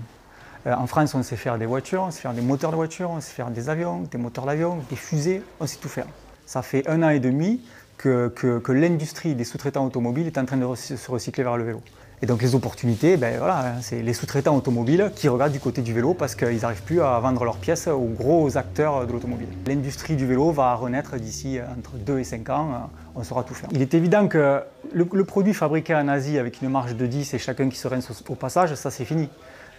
[0.66, 3.12] Euh, en France, on sait faire des voitures, on sait faire des moteurs de voitures,
[3.12, 6.08] on sait faire des avions, des moteurs d'avions, des fusées, on sait tout faire.
[6.48, 7.62] Ça fait un an et demi
[7.98, 11.82] que, que l'industrie des sous-traitants automobiles est en train de se recycler vers le vélo.
[12.24, 15.94] Et donc les opportunités, ben voilà, c'est les sous-traitants automobiles qui regardent du côté du
[15.94, 19.50] vélo parce qu'ils n'arrivent plus à vendre leurs pièces aux gros acteurs de l'automobile.
[19.68, 22.78] L'industrie du vélo va renaître d'ici entre 2 et 5 ans, euh,
[23.16, 23.68] on saura tout faire.
[23.74, 24.62] Il est évident que
[24.94, 28.10] le, produit fabriqué en Asie avec une marge de 10 et chacun qui se rince
[28.30, 29.28] au passage, ça c'est fini.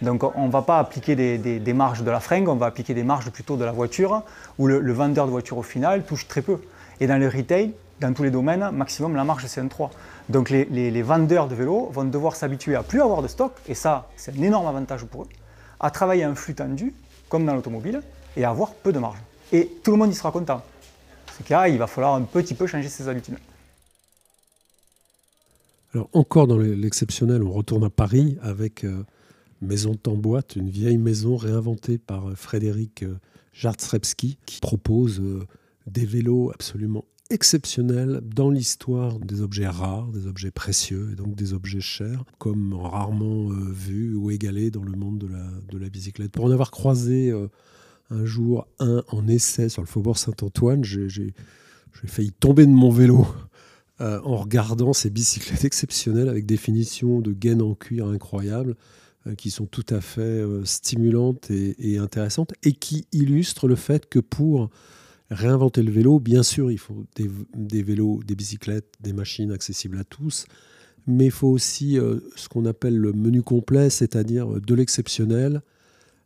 [0.03, 3.03] Donc on ne va pas appliquer des, marges de la fringue, on va appliquer des
[3.03, 4.21] marges plutôt de la voiture,
[4.59, 6.59] où le vendeur de voiture au final touche très peu.
[6.99, 9.91] Et dans le retail, dans tous les domaines, maximum la marge c'est un 3.
[10.29, 14.09] Donc les, vendeurs de vélos vont devoir s'habituer à plus avoir de stock, et ça
[14.15, 15.29] c'est un énorme avantage pour eux,
[15.79, 16.93] à travailler un flux tendu,
[17.29, 18.01] comme dans l'automobile,
[18.35, 19.17] et à avoir peu de marge.
[19.51, 20.61] Et tout le monde y sera content.
[21.37, 23.37] Ce cas, il va falloir un petit peu changer ses habitudes.
[25.93, 29.05] Alors encore dans l'exceptionnel, on retourne à Paris avec euh,
[29.61, 33.17] Maison en boîte, une vieille maison réinventée par euh, Frédéric euh,
[34.45, 35.21] qui propose
[35.87, 41.53] des vélos absolument exceptionnel dans l'histoire des objets rares, des objets précieux et donc des
[41.53, 45.89] objets chers, comme rarement euh, vus ou égalés dans le monde de la, de la
[45.89, 46.31] bicyclette.
[46.31, 47.47] Pour en avoir croisé euh,
[48.11, 51.33] un jour un en essai sur le faubourg Saint-Antoine, j'ai
[52.05, 53.25] failli tomber de mon vélo
[53.99, 58.75] en regardant ces bicyclettes exceptionnelles avec des finitions de gaines en cuir incroyables
[59.37, 64.69] qui sont tout à fait stimulantes et, intéressantes et qui illustrent le fait que pour
[65.29, 70.03] réinventer le vélo, bien sûr, il faut des, vélos, des bicyclettes, des machines accessibles à
[70.03, 70.45] tous,
[71.07, 71.97] mais il faut aussi
[72.35, 75.61] ce qu'on appelle le menu complet, c'est-à-dire de l'exceptionnel,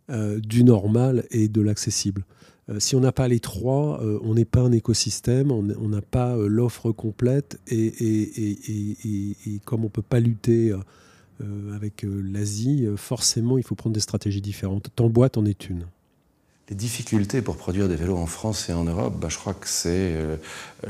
[0.10, 2.26] du normal et de l'accessible.
[2.70, 6.02] Euh, si on n'a pas les trois, euh, on n'est pas un écosystème, on n'a
[6.02, 10.74] pas euh, l'offre complète et, et, comme on ne peut pas lutter
[11.74, 14.90] avec l'Asie, forcément il faut prendre des stratégies différentes.
[14.96, 15.86] Tant boîte en est une.
[16.70, 19.68] Les difficultés pour produire des vélos en France et en Europe, bah, je crois que
[19.68, 20.36] c'est euh,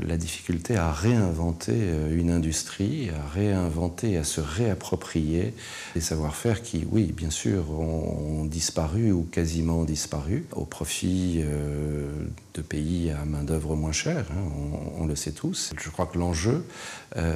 [0.01, 5.53] la difficulté à réinventer euh, une industrie, à réinventer, à se réapproprier
[5.93, 12.09] des savoir-faire qui, oui, bien sûr, ont, disparu ou quasiment disparu au profit euh,
[12.55, 14.49] de pays à main-d'œuvre moins chère, hein,
[14.97, 15.71] on, le sait tous.
[15.79, 16.65] Je crois que l'enjeu,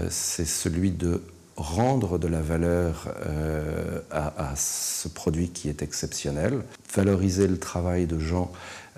[0.10, 1.22] c'est celui de
[1.56, 6.62] rendre de la valeur euh, à, ce produit qui est exceptionnel,
[6.94, 8.52] valoriser le travail de gens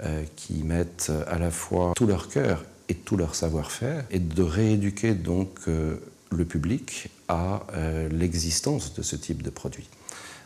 [0.03, 4.43] euh, qui mettent à la fois tout leur cœur et tout leur savoir-faire, et de
[4.43, 5.95] rééduquer donc euh,
[6.31, 7.61] le public à
[8.11, 9.87] l'existence de ce type de produit.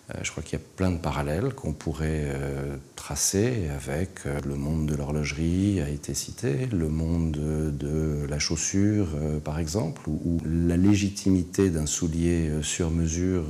[0.09, 4.39] Euh, je crois qu'il y a plein de parallèles qu'on pourrait euh, tracer avec euh,
[4.45, 9.07] le monde de l'horlogerie a été cité, le monde de la chaussure
[9.43, 13.45] par exemple, où la légitimité d'un soulier sur mesure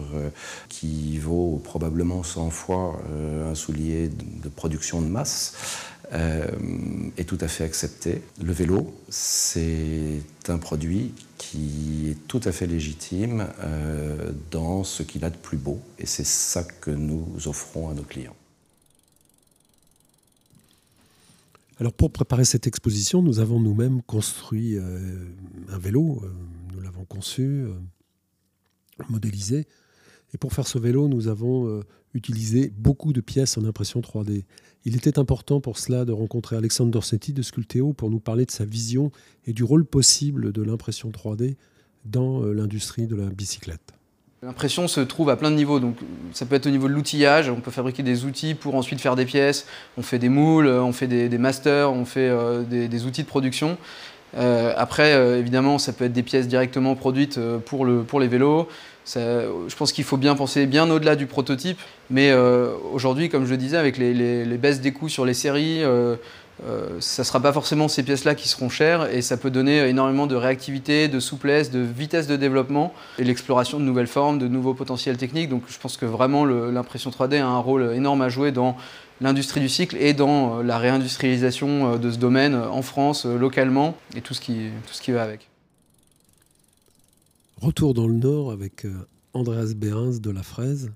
[0.68, 3.02] qui vaut probablement 100 fois
[3.50, 5.54] un soulier de production de masse
[6.12, 8.22] est tout à fait accepté.
[8.42, 15.26] Le vélo, c'est un produit qui est tout à fait légitime euh, dans ce qu'il
[15.26, 15.80] a de plus beau.
[15.98, 18.36] Et c'est ça que nous offrons à nos clients.
[21.80, 25.26] Alors pour préparer cette exposition, nous avons nous-mêmes construit euh,
[25.70, 26.22] un vélo.
[26.24, 26.32] Euh,
[26.74, 27.66] nous l'avons conçu,
[29.08, 29.66] modélisé.
[30.34, 31.82] Et pour faire ce vélo, nous avons
[32.14, 34.44] utilisé beaucoup de pièces en impression 3D.
[34.86, 38.52] Il était important pour cela de rencontrer Alexandre Dorsetti de Sculteo pour nous parler de
[38.52, 39.12] sa vision
[39.46, 41.56] et du rôle possible de l'impression 3D
[42.06, 43.94] dans euh, l'industrie de la bicyclette.
[44.42, 45.98] L'impression se trouve à plein de niveaux, donc
[46.32, 49.18] ça peut être au niveau de l'outillage, on peut fabriquer des outils pour ensuite faire
[49.18, 49.68] des pièces,
[49.98, 53.78] on fait des moules, on fait des, masters, on fait euh, des, outils de production.
[54.38, 58.70] Euh, après, évidemment, ça peut être des pièces directement produites pour, le, pour les vélos,
[59.06, 61.80] je pense qu'il faut bien penser bien au-delà du prototype.
[62.10, 65.84] Mais euh, aujourd'hui, comme je le disais, avec les, baisses des coûts sur les séries,
[65.84, 66.16] euh,
[66.66, 69.88] euh, ça ne sera pas forcément ces pièces-là qui seront chères et ça peut donner
[69.88, 74.48] énormément de réactivité, de souplesse, de vitesse de développement et l'exploration de nouvelles formes, de
[74.48, 75.50] nouveaux potentiels techniques.
[75.50, 78.76] Donc je pense que vraiment l'impression 3D a un rôle énorme à jouer dans
[79.22, 84.34] l'industrie du cycle et dans la réindustrialisation de ce domaine en France, localement et tout
[84.34, 85.49] ce qui, tout ce qui va avec.
[87.62, 88.94] Retour dans le Nord avec euh,
[89.34, 90.92] Andreas Behrens de la Fraise.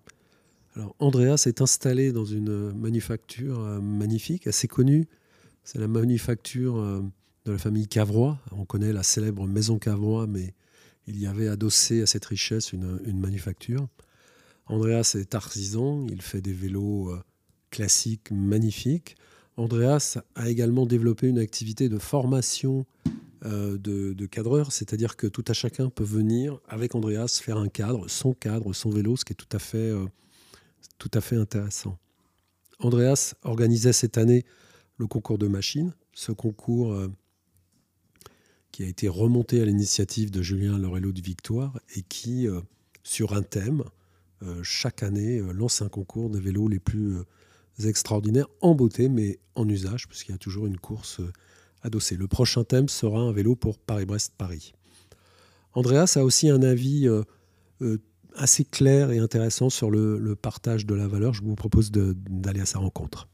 [0.97, 5.05] Andreas est installé dans une manufacture euh, magnifique, assez connue.
[5.65, 7.01] C'est la manufacture euh,
[7.43, 8.39] de la famille Cavrois.
[8.53, 10.53] On connaît la célèbre maison Cavrois, mais
[11.05, 13.89] il y avait adossé à cette richesse une manufacture.
[14.67, 17.13] Andreas est artisan, il fait des vélos
[17.71, 19.17] classiques magnifiques.
[19.57, 22.85] Andreas a également développé une activité de formation
[23.45, 28.07] euh, de, cadreur, c'est-à-dire que tout à chacun peut venir avec Andreas faire un cadre,
[28.07, 30.05] son cadre, son vélo, ce qui est tout à fait, euh,
[30.97, 31.97] tout à fait intéressant.
[32.79, 34.45] Andreas organisait cette année
[34.97, 37.09] le concours de machines, ce concours euh,
[38.71, 42.47] qui a été remonté à l'initiative de Julien Lorello de Victoire et qui,
[43.03, 43.83] sur un thème,
[44.63, 47.17] chaque année lance un concours des vélos les plus
[47.83, 51.21] extraordinaires en beauté, mais en usage, puisqu'il y a toujours une course
[51.83, 52.15] adossé.
[52.15, 54.73] Le prochain thème sera un vélo pour Paris-Brest-Paris.
[55.73, 57.23] Andreas a aussi un avis euh,
[57.81, 57.97] euh,
[58.35, 61.33] assez clair et intéressant sur le, partage de la valeur.
[61.33, 63.27] Je vous propose d'aller à sa rencontre.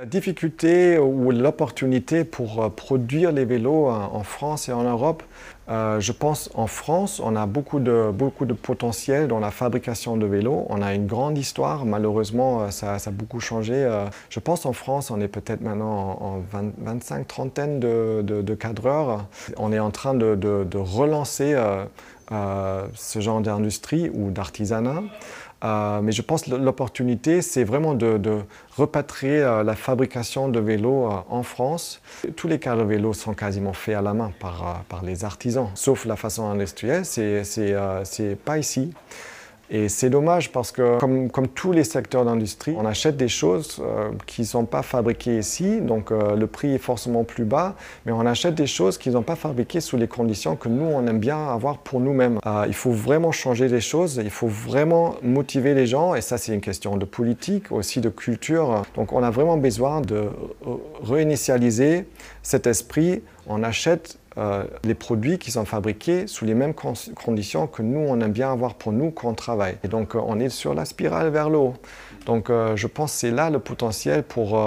[0.00, 5.22] La difficulté ou l'opportunité pour euh, produire les vélos en France et en Europe,
[5.68, 10.16] euh, je pense en France, on a beaucoup de, beaucoup de potentiel dans la fabrication
[10.16, 10.64] de vélos.
[10.70, 13.86] On a une grande histoire, malheureusement, euh, ça, a beaucoup changé.
[14.30, 16.42] Je pense en France, on est peut-être maintenant en,
[16.78, 19.26] 25, trentaine de, de, cadreurs.
[19.58, 21.62] On est en train de relancer
[22.30, 25.02] ce genre d'industrie ou d'artisanat.
[25.62, 28.42] Euh, mais je pense que l'opportunité, c'est vraiment de,
[28.76, 32.00] repatrier euh, la fabrication de vélos euh, en France.
[32.36, 35.68] Tous les cadres de vélos sont quasiment faits à la main par, par les artisans,
[35.74, 38.92] sauf la façon industrielle, c'est pas ici.
[39.72, 44.10] Et c'est dommage parce que, comme, tous les secteurs d'industrie, on achète des choses euh,
[44.26, 48.10] qui ne sont pas fabriquées ici, donc euh, le prix est forcément plus bas, mais
[48.10, 51.20] on achète des choses qui ne pas fabriquées sous les conditions que nous, on aime
[51.20, 52.40] bien avoir pour nous-mêmes.
[52.46, 56.36] Euh, il faut vraiment changer les choses, il faut vraiment motiver les gens, et ça
[56.36, 58.82] c'est une question de politique, aussi de culture.
[58.96, 60.30] Donc on a vraiment besoin de
[61.04, 62.06] réinitialiser
[62.42, 63.22] cet esprit.
[63.46, 68.20] On achète euh, les produits qui sont fabriqués sous les mêmes conditions que nous, on
[68.20, 69.76] aime bien avoir pour nous quand on travaille.
[69.82, 71.74] Et donc, euh, on est sur la spirale vers le haut.
[72.26, 74.60] Donc, euh, je pense que c'est là le potentiel pour,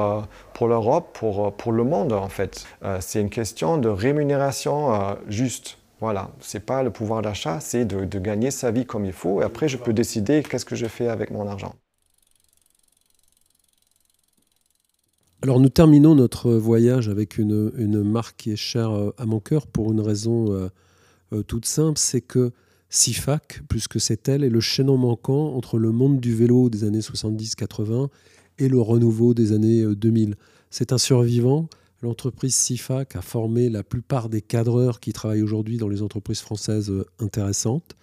[0.53, 2.65] pour l'Europe, pour, pour le monde, en fait.
[2.99, 5.77] c'est une question de rémunération juste.
[5.99, 9.41] Voilà, c'est pas le pouvoir d'achat, c'est de gagner sa vie comme il faut.
[9.41, 11.73] Et après, je peux décider qu'est-ce que je fais avec mon argent.
[15.43, 19.67] Alors nous terminons notre voyage avec une, marque qui est chère euh, à mon cœur
[19.67, 20.69] pour une raison euh,
[21.33, 22.53] euh, toute simple, c'est que
[22.87, 26.85] SIFAC, plus que c'est elle, est le chaînon manquant entre le monde du vélo des
[26.85, 28.07] années 70-80
[28.57, 30.35] et le renouveau des années 2000.
[30.69, 31.67] C'est un survivant.
[32.01, 36.89] L'entreprise SIFAC a formé la plupart des cadreurs qui travaillent aujourd'hui dans les entreprises françaises
[37.19, 37.97] intéressantes.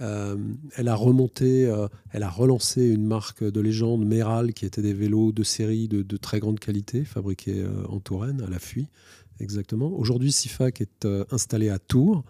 [0.00, 0.36] Euh,
[0.76, 4.92] elle a remonté, euh, elle a relancé une marque de légende, Méral, qui était des
[4.92, 8.88] vélos de série de, très grande qualité, fabriqués euh, en Touraine, à la fuite,
[9.40, 9.90] exactement.
[9.90, 12.24] Aujourd'hui, SIFAC est installé à Tours,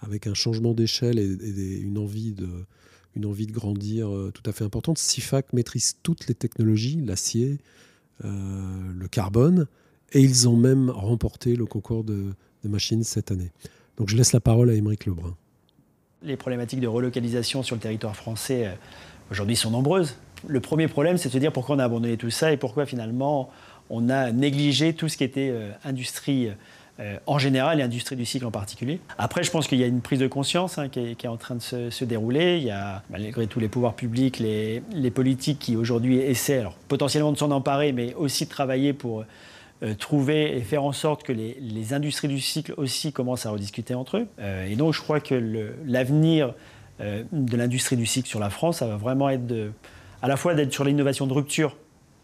[0.00, 2.48] avec un changement d'échelle et, une, envie de,
[3.14, 4.98] une envie de grandir tout à fait importante.
[4.98, 7.58] SIFAC maîtrise toutes les technologies, l'acier,
[8.24, 9.66] le carbone,
[10.12, 12.32] et ils ont même remporté le concours de,
[12.64, 13.52] de machines cette année.
[13.96, 15.36] Donc je laisse la parole à Émeric Lebrun.
[16.24, 18.72] Les problématiques de relocalisation sur le territoire français euh,
[19.30, 20.16] aujourd'hui sont nombreuses.
[20.46, 22.86] Le premier problème, c'est de se dire pourquoi on a abandonné tout ça et pourquoi
[22.86, 23.50] finalement
[23.90, 26.50] on a négligé tout ce qui était euh, industrie
[27.00, 29.00] euh, en général et industrie du cycle en particulier.
[29.18, 31.56] Après, je pense qu'il y a une prise de conscience hein, qui, est, en train
[31.56, 32.58] de se, dérouler.
[32.58, 37.32] Il y a, malgré tous les pouvoirs publics, les, les politiques qui aujourd'hui essaient potentiellement
[37.32, 39.24] de s'en emparer, mais aussi de travailler pour
[39.82, 43.94] euh, trouver et faire en sorte que les, industries du cycle aussi commencent à rediscuter
[43.94, 44.28] entre eux.
[44.38, 45.34] Euh, et donc je crois que
[45.84, 46.54] l'avenir
[47.00, 49.72] euh, de l'industrie du cycle sur la France, ça va vraiment être
[50.22, 51.76] à la fois d'être sur l'innovation de rupture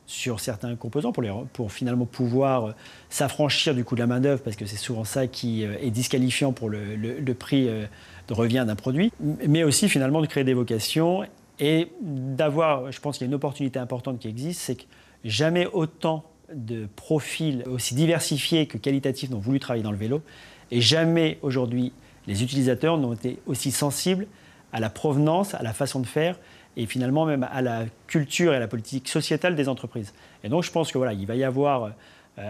[0.07, 2.75] sur certains composants pour, les, pour finalement pouvoir
[3.11, 6.71] s'affranchir du coût de la main-d'œuvre, parce que c'est souvent ça qui est disqualifiant pour
[6.71, 11.25] le, le prix de revient d'un produit, mais aussi finalement de créer des vocations
[11.59, 14.85] et d'avoir, je pense qu'il y a une opportunité importante qui existe, c'est que
[15.25, 20.23] jamais autant de profils aussi diversifiés que qualitatifs n'ont voulu travailler dans le vélo.
[20.71, 21.93] Et jamais aujourd'hui
[22.27, 24.27] les utilisateurs n'ont été aussi sensibles
[24.73, 26.39] à la provenance, à la façon de faire
[26.77, 30.13] et finalement même à la culture et à la politique sociétale des entreprises.
[30.45, 31.91] Et donc je pense que voilà, il va y avoir euh,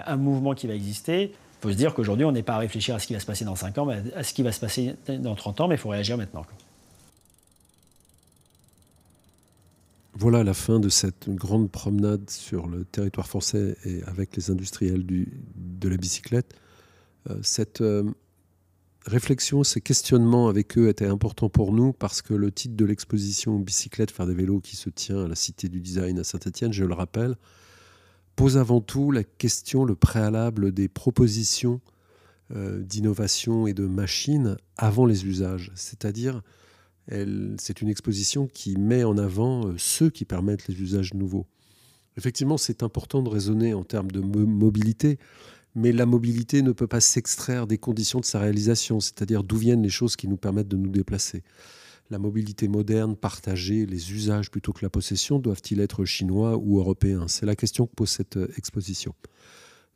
[0.07, 1.33] un mouvement qui va exister.
[1.33, 3.27] Il faut se dire qu'aujourd'hui, on n'est pas à réfléchir à ce qui va se
[3.27, 5.77] passer dans 5 ans, mais à ce qui va se passer dans 30 ans, mais
[5.77, 6.45] il faut réagir maintenant.
[10.21, 15.07] Voilà la fin de cette grande promenade sur le territoire français et avec les industriels
[15.07, 16.57] du, de la bicyclette.
[17.31, 18.03] Euh, cette euh,
[19.07, 23.61] réflexion, ces questionnements avec eux étaient importants pour nous parce que le titre de l'exposition
[23.61, 26.85] Bicyclette, faire des vélos qui se tient à la Cité du Design à Saint-Etienne, je
[26.85, 27.37] le rappelle,
[28.35, 31.81] pose avant tout la question, le préalable des propositions
[32.57, 35.71] euh, d'innovation et de machines avant les usages.
[35.77, 36.43] C'est-à-dire
[37.59, 41.47] c'est une exposition qui met en avant euh, ceux qui permettent les usages nouveaux.
[42.17, 45.19] Effectivement, c'est important de raisonner en termes de mobilité,
[45.75, 49.83] mais la mobilité ne peut pas s'extraire des conditions de sa réalisation, c'est-à-dire d'où viennent
[49.83, 51.45] les choses qui nous permettent de nous déplacer.
[52.11, 57.29] La mobilité moderne, partagée, les usages plutôt que la possession, doivent-ils être chinois ou européens?
[57.29, 59.15] C'est la question que pose cette euh, exposition.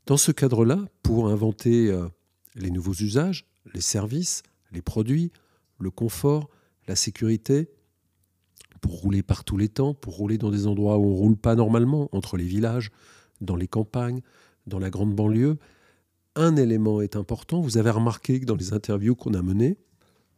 [0.07, 2.07] Dans ce cadre-là, pour inventer euh,
[2.55, 5.33] les nouveaux usages, les services, les produits,
[5.79, 6.49] le confort,
[6.89, 7.69] la sécurité,
[8.81, 11.37] pour rouler par tous les temps, pour rouler dans des endroits où on ne roule
[11.37, 12.91] pas normalement, entre les villages,
[13.41, 14.21] dans les campagnes,
[14.67, 15.57] dans la grande banlieue.
[16.35, 17.61] Un élément est important.
[17.61, 19.77] Vous avez remarqué que dans les interviews qu'on a menées,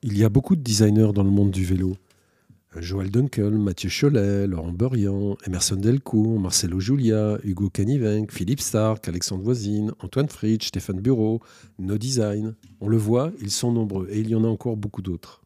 [0.03, 1.97] il y a beaucoup de designers dans le monde du vélo.
[2.77, 9.45] Joël Dunkel, Mathieu Cholet, Laurent Burian, Emerson Delcourt, Marcelo Julia, Hugo Canivenc, Philippe Stark, Alexandre
[9.45, 11.41] Voisine, Antoine Fritsch, Stéphane Bureau,
[11.79, 12.57] No Design.
[12.81, 15.44] On le voit, ils sont nombreux et il y en a encore beaucoup d'autres.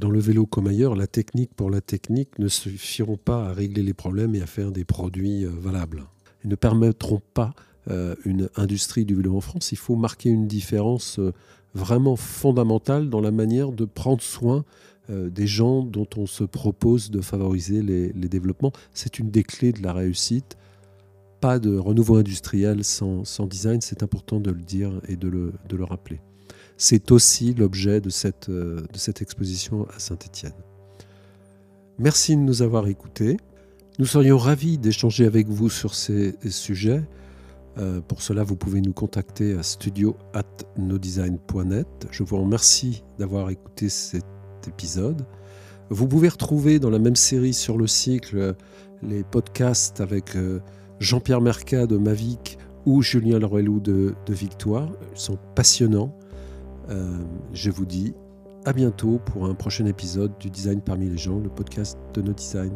[0.00, 3.82] Dans le vélo comme ailleurs, la technique pour la technique ne suffiront pas à régler
[3.82, 6.04] les problèmes et à faire des produits euh, valables.
[6.42, 7.52] Ils ne permettront pas
[7.90, 9.72] euh, une industrie du vélo en France.
[9.72, 11.34] Il faut marquer une différence euh,
[11.74, 14.64] vraiment fondamentale dans la manière de prendre soin
[15.08, 18.70] des gens dont on se propose de favoriser les, développements.
[18.94, 20.56] C'est une des clés de la réussite.
[21.40, 26.20] Pas de renouveau industriel sans, design, c'est important de le dire et de le rappeler.
[26.82, 30.54] C'est aussi l'objet de cette, euh, de cette exposition à Saint-Étienne.
[31.98, 33.36] Merci de nous avoir écoutés.
[33.98, 37.02] Nous serions ravis d'échanger avec vous sur ces sujets.
[37.76, 41.86] Euh, pour cela, vous pouvez nous contacter à studio@nodesign.net.
[42.10, 44.24] Je vous remercie d'avoir écouté cet
[44.66, 45.26] épisode.
[45.90, 48.56] Vous pouvez retrouver dans la même série sur le cycle
[49.02, 50.60] les podcasts avec euh,
[50.98, 52.56] Jean-Pierre Mercat de Mavic
[52.86, 54.90] ou Julien Lorelou de, de Victoire.
[55.14, 56.16] Ils sont passionnants.
[56.90, 57.18] Euh,
[57.52, 58.14] je vous dis
[58.64, 62.32] à bientôt pour un prochain épisode du Design parmi les gens, le podcast de nos
[62.32, 62.72] design.